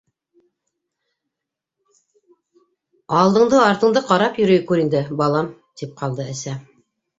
-Алдыңды-артыңды 3.19 4.05
ҡарап 4.09 4.41
йөрөй 4.43 4.65
күр 4.73 4.83
инде, 4.87 5.05
балам,- 5.23 5.55
тип 5.83 5.97
ҡалды 6.03 6.29
әсә. 6.35 6.59